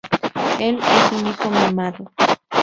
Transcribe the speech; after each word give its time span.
Él 0.59 0.79
es 0.81 1.11
un 1.11 1.27
hijo 1.27 1.51
mimado. 1.51 2.11